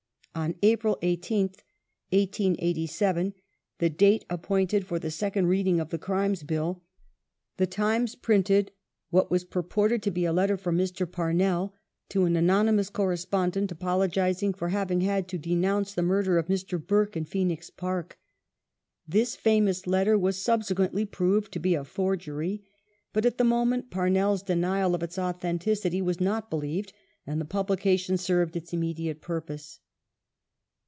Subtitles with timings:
[0.33, 1.59] On April 18th,
[2.11, 3.33] 1887—
[3.79, 6.81] the date appointed for the Second Reading of the Crimes Bill—
[7.57, 8.71] The Times printed
[9.09, 11.05] what purported to be a letter from Mr.
[11.11, 11.73] Parnell
[12.07, 16.81] to an anonymous correspondent apolo gizing for having had to denounce the murder of Mr.
[16.83, 18.17] Burke in Phcenix Park.
[19.05, 22.63] This famous letter was subsequently proved to be a forgery;
[23.11, 26.93] but, at the moment, Parnell' s denial of its authenticity was not believed,
[27.27, 29.81] and the publication served its immediate purpose.